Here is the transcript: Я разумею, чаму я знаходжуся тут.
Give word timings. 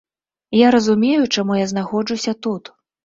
Я 0.59 0.71
разумею, 0.75 1.27
чаму 1.37 1.59
я 1.59 1.67
знаходжуся 1.73 2.37
тут. 2.47 2.73